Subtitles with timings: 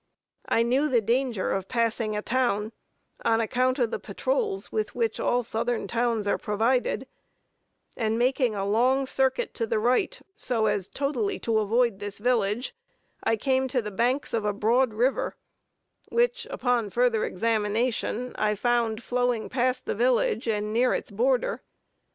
[0.47, 2.71] I knew the danger of passing a town,
[3.23, 7.05] on account of the patrols with which all southern towns are provided,
[7.95, 12.73] and making a long circuit to the right, so as totally to avoid this village,
[13.23, 15.35] I came to the banks of a broad river,
[16.09, 21.61] which, upon further examination, I found flowing past the village, and near its border.